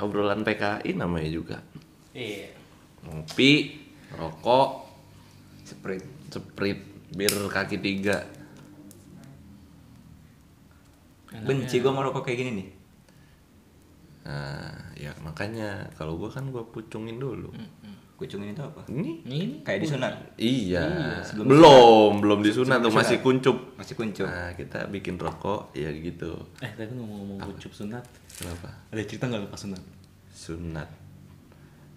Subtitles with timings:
[0.00, 1.58] obrolan PKI namanya juga.
[2.16, 2.52] Iya.
[3.04, 3.52] Ngopi,
[4.16, 4.88] rokok,
[5.66, 6.22] Sprint.
[6.32, 6.80] sprint,
[7.12, 8.24] bir kaki tiga.
[11.32, 12.68] Benci gua ngerokok kayak gini nih.
[14.28, 17.52] Nah, ya makanya kalau gua kan gua pucungin dulu.
[18.22, 18.86] Kucungin itu apa?
[18.86, 20.14] Ini Ini Kayak disunat.
[20.38, 20.86] iya,
[21.20, 23.74] sebelum belum belum disunat tuh masih kuncup.
[23.74, 24.30] Masih kuncup.
[24.30, 26.38] Nah, kita bikin rokok ya gitu.
[26.62, 28.70] eh tapi ngomong-ngomong kucup sunat, Kenapa?
[28.88, 29.82] ada cerita nggak lepas sunat?
[30.30, 30.88] Sunat.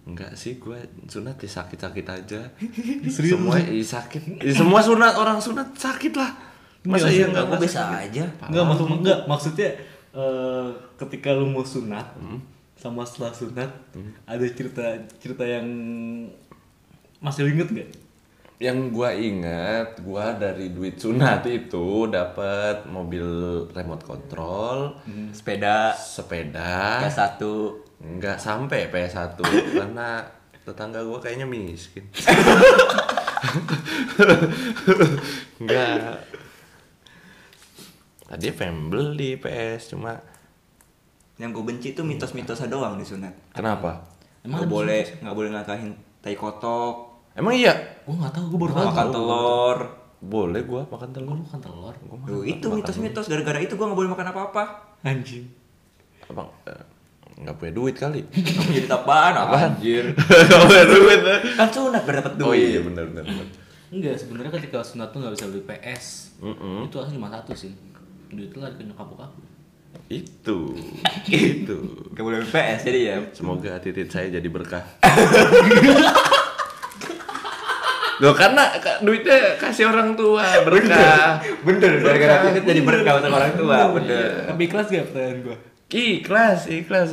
[0.02, 2.40] Enggak sih, gua sunat ya sakit-sakit aja.
[3.14, 4.42] Serius semua ya sakit.
[4.42, 6.30] Ya, semua sunat orang sunat sakit lah.
[6.82, 8.24] Masa iya enggak Gua biasa aja.
[8.46, 9.68] Enggak maksud enggak maksudnya
[10.10, 12.06] eh, ketika lu mau sunat
[12.86, 13.70] sama setelah sunat
[14.24, 14.84] ada cerita
[15.18, 15.66] cerita yang
[17.18, 17.90] masih lu inget nggak?
[18.56, 23.24] Yang gua ingat, gua dari duit sunat itu dapat mobil
[23.68, 24.96] remote control,
[25.28, 25.92] Sepeda.
[25.92, 27.84] sepeda, Kayak satu.
[27.96, 29.36] nggak sampai PS1
[29.80, 30.24] karena
[30.64, 32.04] tetangga gua kayaknya miskin.
[35.60, 36.20] Enggak.
[38.26, 40.18] Tadi pengen beli PS cuma
[41.36, 43.52] Yang gue benci tuh mitos-mitosnya doang di sunat.
[43.52, 44.00] kenapa?
[44.40, 46.94] Emang nggak boleh nggak boleh ngatahin tai kotok,
[47.32, 47.76] Emang iya?
[48.02, 48.86] Gua nggak tahu, gua baru tahu.
[48.86, 49.78] makan telur.
[50.18, 51.36] Boleh gua makan Gua telur.
[51.38, 51.94] makan telur.
[52.24, 54.62] Duh, itu mitos-mitos gara-gara itu gua nggak boleh makan apa-apa.
[55.02, 55.44] Anjing.
[56.26, 56.82] Abang eh,
[57.36, 58.24] nggak punya duit kali.
[58.48, 59.34] Kamu jadi apaan?
[59.46, 60.04] Anjir.
[60.48, 61.20] Nggak punya duit.
[61.52, 62.48] Kan sunat berdapat duit.
[62.48, 63.22] Oh iya benar benar.
[63.22, 63.46] benar.
[63.86, 66.04] Enggak, sebenarnya ketika sunat tuh nggak bisa beli PS.
[66.40, 66.88] Mm-mm.
[66.88, 67.70] Itu asli cuma satu sih.
[68.28, 69.30] Duit itu lari ke nyokap bokap.
[70.06, 70.74] Itu.
[71.28, 71.78] itu.
[72.14, 73.16] Gak boleh PS jadi ya.
[73.32, 74.84] Semoga titit saya jadi berkah.
[78.16, 81.36] Loh karena ka- duitnya kasih orang tua berkah.
[81.60, 84.48] Bener, gara-gara itu jadi berkah untuk orang tua, bener.
[84.48, 85.56] Tapi ikhlas gak pertanyaan gua?
[85.92, 87.10] Ikhlas, ikhlas.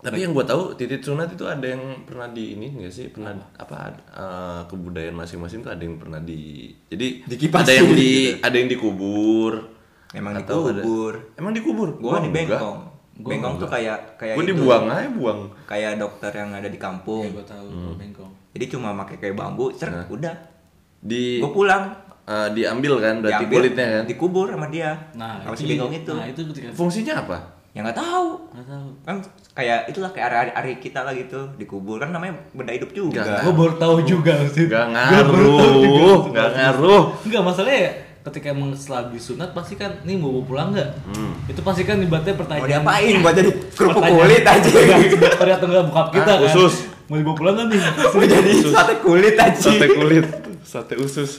[0.00, 3.36] Tapi yang gue tahu titit sunat itu ada yang pernah di ini nggak sih pernah
[3.60, 8.40] apa eh, kebudayaan masing-masing tuh ada yang pernah di jadi Dikipasin ada yang di gitu.
[8.40, 9.52] ada yang dikubur
[10.12, 11.14] Emang Atau ada- dikubur.
[11.34, 12.34] emang dikubur Gua di enggak.
[12.50, 12.78] bengkong.
[13.20, 14.50] Bengkong tuh kayak kayak gue itu.
[14.54, 17.22] dibuang aja buang Kayak dokter yang ada di kampung.
[17.22, 18.32] Iya, gua tahu, gua bengkong.
[18.50, 20.06] Jadi cuma pakai kayak bambu, cer, Nah.
[20.08, 20.34] udah.
[20.98, 21.84] di Gua pulang.
[22.22, 24.90] eh, diambil kan berarti diambil, kulitnya kan Dikubur sama dia.
[25.14, 26.12] Nah, sama si bengkong itu.
[26.12, 27.36] Nah, itu ketika fungsinya apa
[27.70, 28.28] Ya nggak tahu.
[28.50, 28.88] nggak tahu.
[29.00, 29.16] Kan
[29.52, 33.22] kayak itulah kayak ari-ari kita lah gitu, dikubur kan namanya benda hidup juga.
[33.22, 33.40] Nggak.
[33.42, 34.66] Gua baru tahu juga sih.
[34.66, 35.94] Gak Gua baru tahu juga.
[35.94, 40.44] ngaruh nggak ngaruh Enggak masalahnya ya ketika emang setelah disunat pasti kan nih mau bawa
[40.44, 40.90] pulang nggak?
[41.08, 41.32] Hmm.
[41.46, 42.60] Itu pasti kan ibaratnya pertanyaan.
[42.60, 43.14] Mau diapain?
[43.18, 44.68] Buat jadi kerupuk kulit aja.
[44.68, 46.48] Enggak, dokter atau enggak bokap kita Ah, kan.
[46.50, 46.74] usus.
[47.06, 47.80] Mau dibawa pulang kan nih?
[48.12, 49.58] Mau jadi sate kulit aja.
[49.58, 50.26] sate kulit
[50.60, 51.30] sate usus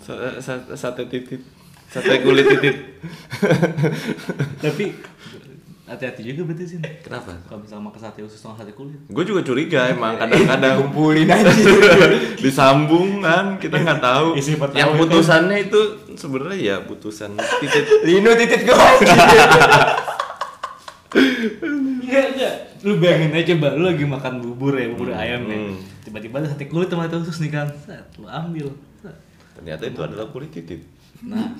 [0.00, 1.42] sate, sate, sate titit
[1.86, 2.76] sate kulit titit
[4.60, 4.84] Tapi
[5.90, 6.78] hati-hati juga berarti sih.
[7.00, 8.94] kenapa Kalau misalnya makan sate usus sama sate kulit.
[9.04, 11.50] gue juga curiga emang kadang-kadang Kumpulin aja.
[12.36, 14.38] disambung kan kita nggak tahu
[14.72, 15.80] yang putusannya itu
[16.14, 19.14] sebenarnya ya putusan titit Lino titit gua aja.
[22.00, 22.54] Iya enggak.
[22.80, 25.58] Lu bayangin aja coba lu lagi makan bubur ya, bubur ayam ya.
[25.58, 25.74] hmm.
[26.02, 27.66] Tiba-tiba ada sate kulit sama sate usus nih kan.
[27.76, 28.70] Set, lu ambil.
[28.96, 29.16] Set.
[29.52, 30.80] ternyata itu adalah kulit titit
[31.20, 31.52] Nah,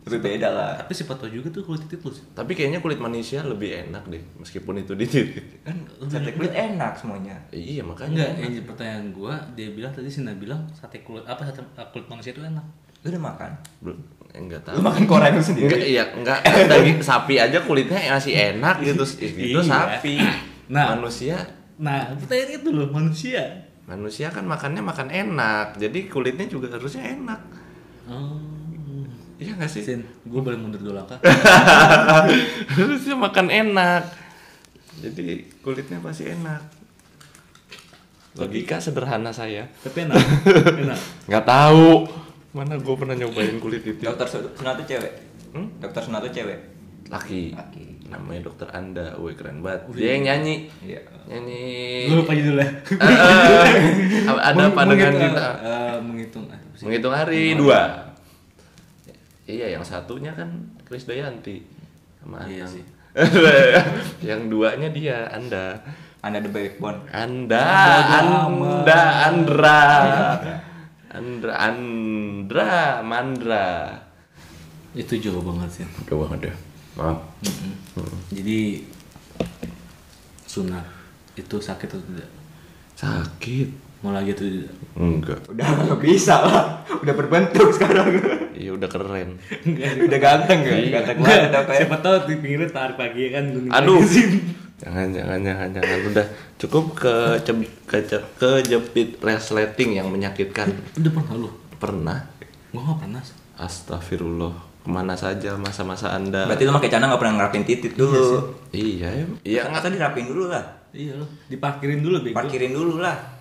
[0.00, 0.72] Tapi beda lah.
[0.76, 2.24] tapi siapa tahu juga tuh kulit titit lu sih.
[2.30, 6.92] tapi kayaknya kulit manusia lebih enak deh meskipun itu di titit Kan sate kulit enak
[6.94, 7.36] semuanya.
[7.48, 11.42] iya makanya Enggak, yang jadi pertanyaan gua, dia bilang tadi Sina bilang sate kulit apa
[11.42, 12.64] sate kulit manusia itu enak.
[12.98, 13.50] Lu udah makan?
[13.80, 13.98] belum
[14.30, 15.66] enggak tahu Lu makan koreng lu sendiri?
[15.68, 19.04] Enggak, iya, enggak daging sapi aja kulitnya masih enak gitu.
[19.24, 19.62] Itu Iya.
[19.62, 20.16] sapi.
[20.68, 20.94] Nah.
[20.94, 21.36] manusia
[21.76, 23.38] Nah, pertanyaan itu loh manusia.
[23.84, 25.66] manusia kan makannya makan enak.
[25.76, 27.40] Jadi kulitnya juga harusnya enak.
[28.04, 28.34] Oh.
[29.38, 29.80] Iya nggak sih?
[29.80, 31.22] Sin, gue boleh mundur dulu langkah.
[32.74, 34.02] harusnya makan enak.
[34.98, 36.58] Jadi kulitnya pasti enak.
[38.34, 39.66] Logika sederhana saya.
[39.78, 40.18] Tapi enak,
[40.76, 41.00] enak.
[41.30, 42.06] Nggak tahu.
[42.50, 43.98] Mana gue pernah nyobain kulit itu.
[43.98, 45.12] Dokter Su- Sunat tuh cewek.
[45.50, 45.66] Hmm?
[45.78, 46.58] Dokter Sunat tuh cewek.
[47.06, 47.54] Laki.
[47.54, 47.86] Laki.
[48.06, 49.14] Namanya dokter Anda.
[49.18, 49.86] Wih keren banget.
[49.92, 50.54] Dia yang nyanyi.
[50.80, 51.00] Iya.
[51.26, 51.62] Nyanyi.
[52.06, 52.68] Gue lupa judulnya.
[52.90, 53.06] Eh,
[54.26, 55.46] eh, ada dengan menghitung- kita?
[55.58, 56.44] eh, menghitung?
[56.78, 58.07] Menghitung hari dua.
[59.48, 60.52] Iya, yang satunya kan
[60.84, 61.64] Krisdayanti
[62.20, 62.72] sama Iya Anang.
[62.76, 62.84] sih.
[64.28, 65.80] yang duanya dia, Anda.
[66.20, 67.00] Anda the backbone.
[67.08, 69.00] Anda, Bodoh Anda,
[69.32, 69.80] Andra.
[71.08, 73.68] Andra, Andra, Mandra.
[74.92, 75.84] Itu jauh banget sih.
[76.04, 76.56] Udah banget deh.
[77.00, 77.18] Maaf.
[78.28, 78.84] Jadi
[80.44, 80.84] sunat
[81.38, 82.28] itu sakit atau tidak?
[82.98, 83.68] Sakit.
[83.98, 84.74] Mau lagi tidak?
[84.94, 85.46] Enggak.
[85.46, 86.82] Udah nggak bisa lah.
[86.98, 88.14] Udah berbentuk sekarang.
[88.54, 89.38] Iya udah keren.
[90.02, 90.66] Udah ganteng?
[90.66, 90.98] Iya.
[90.98, 91.66] Ganteng Enggak, banget.
[91.66, 91.76] Ya.
[91.78, 94.02] siapa tahu di pinggirnya tarik lagi kan Aduh.
[94.78, 95.98] Jangan, jangan, jangan, jangan.
[96.06, 100.70] Udah cukup ke ce- ke ce- kejepit resleting yang menyakitkan.
[100.94, 101.50] Udah pernah lu?
[101.78, 102.18] Pernah.
[102.70, 103.22] Gua nggak pernah.
[103.58, 104.67] Astagfirullah.
[104.82, 106.46] Ke mana saja masa-masa anda?
[106.46, 108.56] Berarti lu pakai cana nggak pernah ngerapin titik dulu.
[108.70, 109.30] Iya, em.
[109.42, 110.64] iya Nggak nggak tadi dirapin dulu lah.
[110.94, 112.36] Iya lo, diparkirin dulu bego.
[112.36, 113.38] Parkirin dulu lah.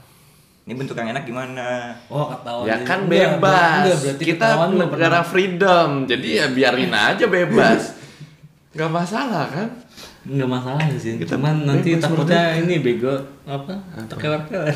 [0.67, 1.95] Ini bentuk yang enak gimana?
[2.11, 2.67] Oh ketahuan.
[2.67, 3.79] Ya kan Enggak, bebas.
[3.79, 5.89] enggak, berarti Kita negara freedom.
[6.03, 7.81] Jadi ya biarin aja bebas.
[8.77, 9.69] Gak masalah kan?
[10.27, 11.15] Enggak masalah sih.
[11.15, 13.15] Kita Cuman nanti takutnya ini bego
[13.47, 13.79] apa?
[14.11, 14.75] Terkelar-kelar.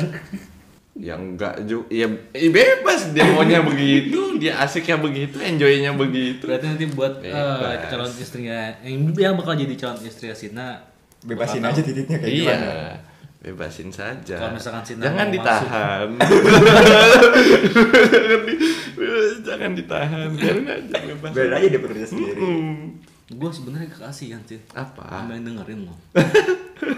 [0.92, 1.88] Ya enggak juga.
[1.88, 6.44] Ya eh, bebas dia maunya begitu, dia asiknya begitu, enjoynya begitu.
[6.44, 7.88] Berarti nanti buat Bebas.
[7.88, 10.84] calon istrinya yang, yang bakal jadi calon istri Sina
[11.22, 12.56] Bebasin aja titiknya kayak Iya.
[12.60, 12.98] gimana.
[13.42, 14.36] Bebasin saja.
[14.38, 16.08] Kalau misalkan Sina Jangan ditahan.
[16.14, 18.54] jangan, di,
[19.42, 20.28] jangan ditahan.
[20.30, 21.30] Biarin aja bebas.
[21.34, 22.38] Biar aja dia bekerja sendiri.
[22.38, 23.00] Hmm.
[23.32, 24.60] Gue sebenarnya kasihan sih.
[24.76, 25.08] Apa?
[25.08, 25.96] Sama yang dengerin loh.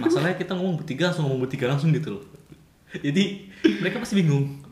[0.02, 2.24] Masalahnya kita ngomong bertiga langsung ngomong bertiga langsung gitu loh.
[3.00, 3.50] Jadi
[3.82, 4.62] mereka pasti bingung.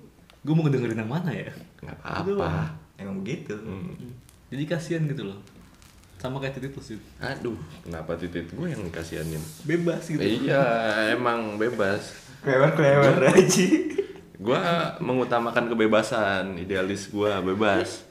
[0.42, 1.50] Gue mau ngedengerin yang mana ya?
[1.82, 2.74] Nggak apa-apa.
[2.98, 3.54] Emang begitu.
[4.52, 5.38] Jadi kasihan gitu loh.
[6.22, 6.98] Sama kayak titik tuh sih.
[7.18, 9.42] Aduh, kenapa titit gue yang kasihanin?
[9.66, 10.22] Bebas gitu.
[10.22, 10.62] Iya,
[11.18, 12.14] emang bebas.
[12.46, 13.66] Klewer-klewer aja.
[14.42, 14.58] Gua
[14.98, 18.02] mengutamakan kebebasan, idealis gua bebas.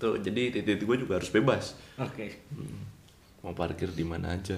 [0.00, 1.76] Tuh, jadi titik gue juga harus bebas.
[2.00, 2.40] Oke.
[3.44, 4.56] Mau parkir di mana aja.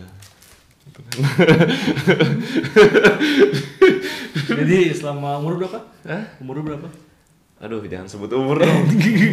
[4.46, 5.78] Jadi selama umur berapa?
[6.06, 6.24] Hah?
[6.38, 6.88] Umur berapa?
[7.56, 8.84] Aduh, jangan sebut umur dong.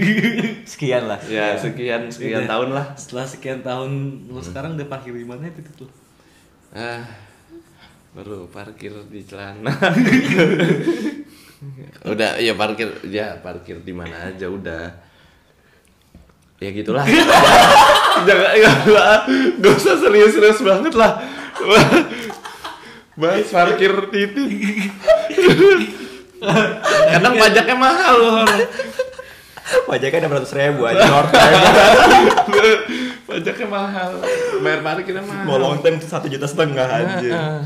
[0.71, 1.19] Sekian lah.
[1.27, 2.95] ya, sekian sekian tahun lah.
[2.95, 3.91] Setelah sekian tahun
[4.31, 5.91] lu sekarang udah parkir di mana titik tuh?
[6.71, 7.03] Ah,
[8.15, 9.75] baru parkir di celana.
[12.15, 14.87] udah, ya parkir, ya parkir di mana aja udah.
[16.63, 17.03] Ya gitulah.
[18.27, 18.51] Jangan
[19.59, 21.19] enggak usah serius-serius banget lah.
[23.13, 24.89] Bahas parkir titik.
[27.13, 28.45] Kadang pajaknya mahal loh.
[29.87, 31.07] Pajaknya ada ratus ribu aja.
[33.23, 34.11] Pajaknya mahal.
[34.59, 35.45] Bayar parkirnya mahal.
[35.47, 37.17] Mau long time satu juta setengah aja.
[37.21, 37.61] Heeh.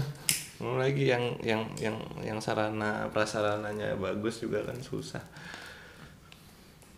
[0.58, 5.22] Mau lagi yang yang yang yang sarana prasarananya bagus juga kan susah.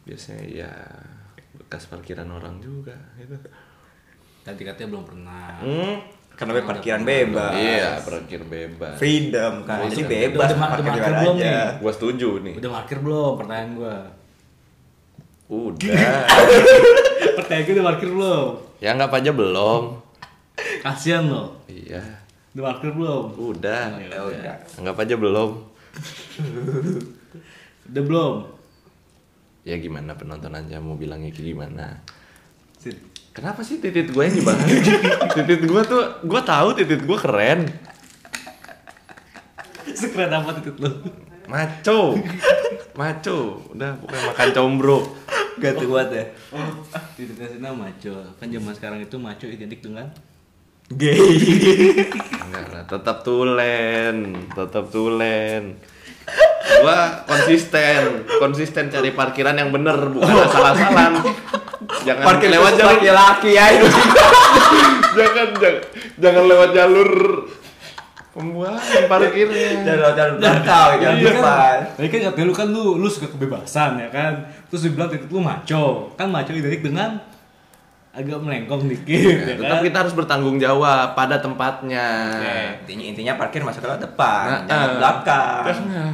[0.07, 0.71] Biasanya ya
[1.55, 3.35] bekas parkiran orang juga gitu.
[4.43, 5.59] Tadi katanya belum pernah.
[5.59, 6.18] Hmm.
[6.39, 7.51] Karena gue parkiran bebas.
[7.53, 8.95] Iya, parkir bebas.
[8.95, 9.77] Freedom kan.
[9.77, 11.43] Udah- Jadi udah- bebas udah udah parkir mana belum aja.
[11.43, 11.67] nih?
[11.77, 12.53] Gua setuju nih.
[12.55, 13.33] Udah parkir belum?
[13.37, 13.95] Pertanyaan gua.
[15.49, 15.99] Udah.
[17.37, 18.47] Pertanyaan gua udah parkir belum?
[18.79, 19.83] ya anggap aja belum.
[20.79, 21.43] Kasian lo.
[21.67, 21.99] Iya.
[22.49, 23.23] Udah parkir belum?
[23.35, 23.83] Udah.
[23.99, 24.55] Ya udah.
[24.79, 25.49] Anggap aja belum.
[27.85, 28.33] Udah belum?
[29.61, 31.99] Ya gimana penontonannya mau bilangnya kayak gimana?
[32.77, 32.95] Sip.
[33.39, 34.67] Kenapa sih titit gue yang dibahas?
[35.39, 37.71] titit gue tuh, gue tahu titit gue keren.
[39.95, 40.91] Sekeren apa titik lo?
[41.47, 42.19] Maco.
[42.99, 43.63] Maco.
[43.71, 44.99] Udah pokoknya makan combro.
[45.55, 46.27] Gak kuat ya.
[47.15, 48.11] Titiknya Sina maco.
[48.35, 50.11] Kan zaman sekarang itu maco identik dengan
[50.91, 51.15] Gay.
[52.43, 55.77] Enggak lah, tetap tulen, tetap tulen.
[56.81, 61.13] Gua konsisten, konsisten cari parkiran yang bener, bukan asal-asalan.
[62.05, 63.87] Jangan Parkir lewat jalur, laki-laki ya itu.
[65.17, 65.83] jangan, jangan,
[66.15, 67.11] jangan lewat jalur
[68.29, 69.83] pembuangan parkirnya.
[69.83, 71.35] Jangan jangan belakang, jangan Iya kan?
[71.35, 71.77] depan.
[71.97, 74.33] Tadi kan katanya lu kan lu lu suka kebebasan ya kan.
[74.71, 76.15] Terus dibilang titik lu maco.
[76.15, 77.19] Kan maco identik dengan
[78.09, 79.85] agak melengkong dikit Ya, ya, tetap kan.
[79.85, 82.05] kita harus bertanggung jawab pada tempatnya.
[82.83, 84.95] Intinya intinya parkir masuk lewat depan, Nah, jangan ah.
[84.97, 85.63] belakang.
[85.67, 86.13] Jangan.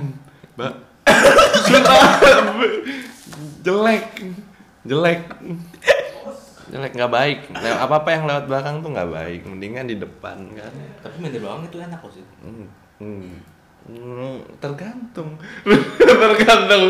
[0.56, 0.74] Mbak.
[3.66, 4.06] jelek.
[4.86, 5.22] Jelek.
[6.70, 7.40] Jelek nggak baik.
[7.50, 9.42] Lew- apa-apa yang lewat belakang tuh nggak baik.
[9.50, 10.74] Mendingan di depan kan.
[11.02, 12.26] Tapi main di belakang itu enak kok sih.
[12.46, 12.68] Hmm.
[13.02, 13.34] Hmm.
[13.86, 15.38] Hmm, tergantung.
[16.26, 16.86] tergantung.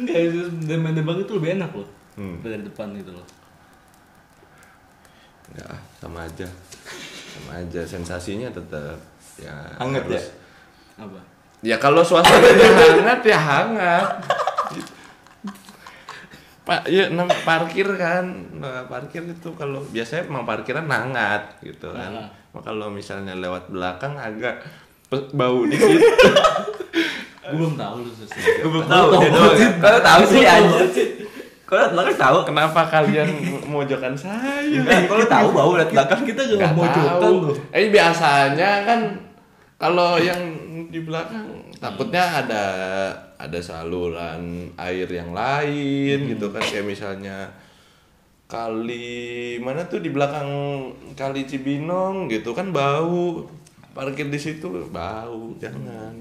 [0.00, 1.88] Enggak, itu dari main di belakang itu lebih enak loh.
[2.16, 2.36] Hmm.
[2.44, 3.26] Dari depan gitu loh.
[5.52, 6.48] Enggak, ah, sama aja.
[7.30, 8.98] Sama aja sensasinya tetap
[9.40, 10.22] ya Hangat ya?
[11.00, 11.20] Apa?
[11.60, 14.08] Ya kalau suasananya hangat ya hangat.
[16.70, 18.22] Pak, ya nam- parkir kan,
[18.54, 22.14] nah, parkir itu kalau biasanya emang parkiran hangat gitu kan.
[22.14, 22.30] Nah.
[22.54, 24.62] Maka kalau misalnya lewat belakang agak
[25.34, 25.98] bau dikit.
[27.50, 28.30] Belum tahu lu sih.
[28.62, 29.58] Belum tahu doang.
[29.82, 30.86] Kau tahu sih anjir.
[31.66, 32.38] Belakang tahu?
[32.46, 33.26] Kenapa kalian
[33.66, 34.62] mojokan saya?
[35.10, 36.22] Lu tahu bau liat belakang.
[36.22, 37.34] Kita juga mau jokan tahu.
[37.50, 37.54] tuh.
[37.74, 39.29] Eh biasanya kan
[39.80, 40.42] kalau yang
[40.92, 42.64] di belakang takutnya ada
[43.40, 47.48] ada saluran air yang lain gitu kan kayak misalnya
[48.44, 50.50] kali mana tuh di belakang
[51.16, 53.48] kali Cibinong gitu kan bau
[53.96, 56.12] parkir di situ bau jangan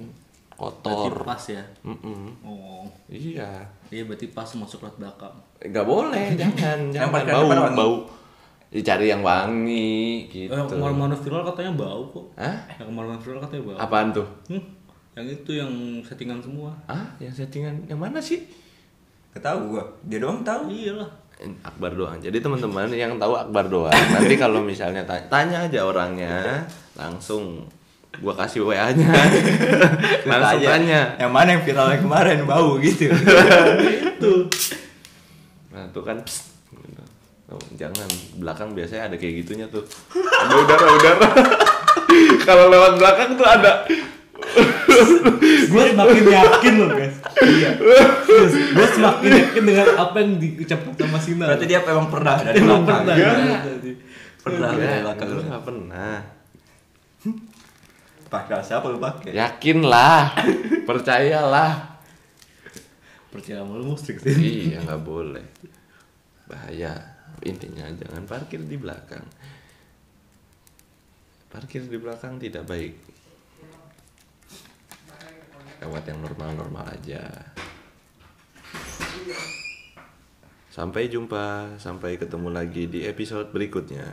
[0.60, 1.64] Berarti kotor pas ya.
[1.88, 2.36] Mm-mm.
[2.44, 2.84] Oh.
[3.08, 5.36] iya Iya berarti pas masuk lewat belakang.
[5.64, 7.96] nggak boleh jangan jangan parkir bau bau
[8.70, 12.26] dicari yang wangi gitu yang kemarin-kemarin viral katanya bau kok.
[12.38, 12.58] Hah?
[12.78, 13.78] Yang kemarin viral katanya bau.
[13.78, 14.64] apaan tuh Hmm,
[15.18, 15.72] yang itu yang
[16.06, 16.72] settingan semua.
[16.86, 18.46] ah yang settingan yang mana sih
[19.30, 19.86] Gak tahu gua.
[20.10, 20.74] Dia doang tahu.
[20.74, 21.06] Iyalah.
[21.62, 22.18] Akbar doang.
[22.18, 23.94] Jadi teman-teman yang tahu Akbar doang.
[23.94, 26.66] Nanti kalau misalnya tanya, tanya aja orangnya,
[26.98, 27.62] langsung
[28.20, 29.06] gua kasih WA-nya.
[30.30, 31.14] langsung tanya.
[31.22, 33.06] Yang mana yang viral kemarin bau gitu.
[34.18, 34.34] itu.
[35.70, 36.49] Nah, tuh kan gitu.
[37.50, 38.06] Oh, jangan
[38.38, 39.82] belakang biasanya ada kayak gitunya tuh.
[40.14, 41.28] Ada udara-udara.
[42.48, 43.86] kalau lewat belakang tuh ada
[45.70, 47.16] gue semakin yakin loh guys.
[47.42, 47.70] Iya.
[48.74, 51.46] gue semakin yakin dengan apa yang diucapkan sama Sina.
[51.50, 53.06] Berarti dia emang pernah dari Emang belakang.
[53.18, 53.60] pernah.
[53.66, 53.92] Tadi.
[54.40, 55.28] Pernah dari Enggak, belakang.
[55.30, 56.16] lu nggak pernah.
[58.30, 59.32] Pakai siapa lu pakai?
[59.34, 60.38] Yakin lah,
[60.86, 61.98] percayalah.
[63.34, 64.74] Percaya sama lu musrik sih.
[64.74, 65.46] iya nggak boleh
[66.50, 67.09] bahaya
[67.44, 69.26] intinya jangan parkir di belakang.
[71.50, 72.94] Parkir di belakang tidak baik.
[75.82, 77.24] Lewat yang normal-normal aja.
[80.70, 84.06] Sampai jumpa sampai ketemu lagi di episode berikutnya.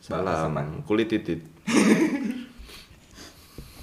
[0.00, 1.44] Salam kulit titit